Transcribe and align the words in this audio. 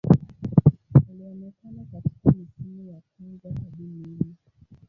Alionekana 1.09 1.85
katika 1.91 2.31
misimu 2.31 2.83
ya 2.83 3.01
kwanza 3.17 3.49
hadi 3.63 3.83
minne. 3.83 4.35